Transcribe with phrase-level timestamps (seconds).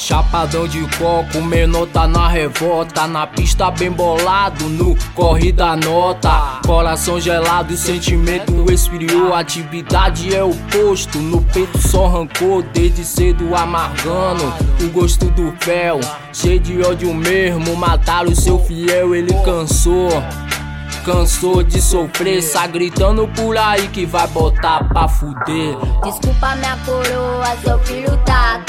[0.00, 6.58] Chapadão de coco, menor tá na revolta Na pista bem bolado, no corre da nota.
[6.64, 14.50] Coração gelado, sentimento esfriou Atividade é o posto, no peito só rancor Desde cedo amargando
[14.82, 16.00] o gosto do fel
[16.32, 20.08] Cheio de ódio mesmo, mataram seu fiel, ele cansou
[21.04, 25.74] Cansou de sofrer, só gritando por aí que vai botar pra fuder.
[26.04, 28.62] Desculpa minha coroa, seu filho tá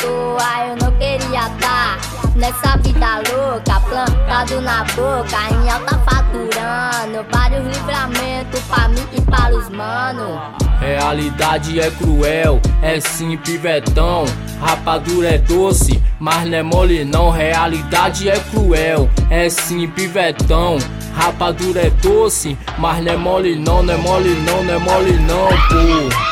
[2.42, 7.26] nessa vida louca, plantado na boca, em alta faturando.
[7.32, 10.42] Vários livramentos pra mim e para os mano.
[10.80, 14.26] Realidade é cruel, é sim pivetão.
[14.60, 17.30] Rapadura é doce, mas não é mole não.
[17.30, 20.80] Realidade é cruel, é sim pivetão.
[21.16, 25.14] Rapadura é doce, mas não é mole não, não é mole não, não é mole
[25.20, 26.31] não, pô.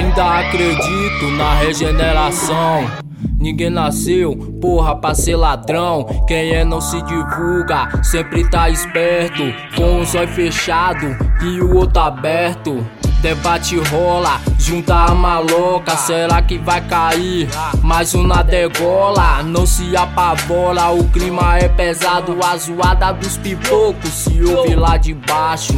[0.00, 2.90] Ainda acredito na regeneração.
[3.38, 6.06] Ninguém nasceu, porra, pra ser ladrão.
[6.26, 9.42] Quem é não se divulga, sempre tá esperto.
[9.76, 12.82] Com os olhos fechados e o outro aberto.
[13.20, 17.46] Debate rola, junta a maloca, será que vai cair?
[17.82, 24.42] Mais uma degola, não se apavora, o clima é pesado, a zoada dos pipocos se
[24.42, 25.74] ouve lá de baixo.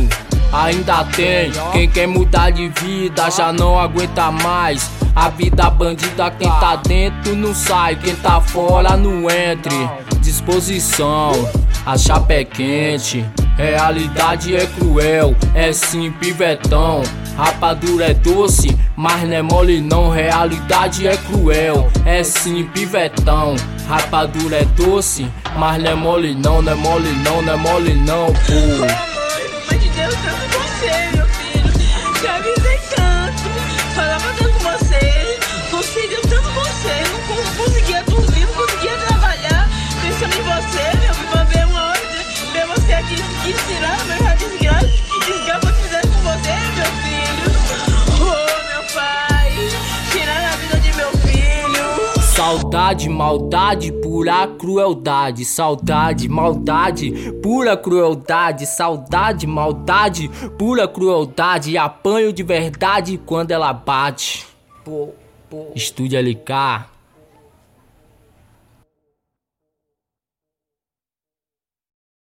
[0.53, 4.91] Ainda tem quem quer mudar de vida, já não aguenta mais.
[5.17, 9.89] A vida bandida, quem tá dentro não sai, quem tá fora não entre.
[10.21, 11.33] Disposição,
[11.87, 13.25] a chapa é quente.
[13.57, 17.03] Realidade é cruel, é sim pivetão.
[17.37, 20.11] Rapadura é doce, mas não é mole não.
[20.11, 23.57] Realidade é cruel, é sim pivetão.
[23.89, 27.95] Rapadura é doce, mas não é mole não, não é mole não, não é mole
[27.95, 29.12] não, pô
[29.63, 31.73] alma de Deus, tanto você, meu filho.
[32.21, 35.39] Te avisei tanto, falava tanto com você,
[35.71, 37.03] conseguiu tanto você.
[37.13, 39.69] Não conseguia dormir, não conseguia trabalhar,
[40.03, 42.01] pensando em você, meu filho, pra ver uma hora,
[42.53, 44.89] ver você aqui, que ensinar, meu já desgraça,
[45.27, 45.72] desgraça.
[52.53, 55.43] Saudade, maldade, pura crueldade.
[55.43, 58.67] Saudade, maldade, pura crueldade.
[58.67, 61.79] Saudade, maldade, pura crueldade.
[61.79, 64.47] Apanho de verdade quando ela bate.
[64.85, 65.15] Pô,
[65.49, 65.73] pô.
[65.75, 66.92] Estúdio LK.